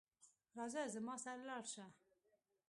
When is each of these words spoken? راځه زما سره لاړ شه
راځه 0.57 0.81
زما 0.93 1.15
سره 1.23 1.41
لاړ 1.49 1.63
شه 1.73 1.85